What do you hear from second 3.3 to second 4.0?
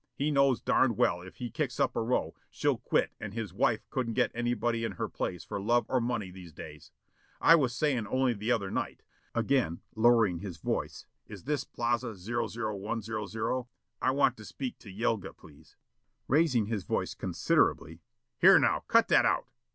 his wife